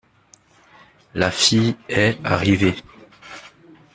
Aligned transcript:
La 1.13 1.29
fille 1.29 1.75
est 1.87 2.17
arrivée. 2.23 2.73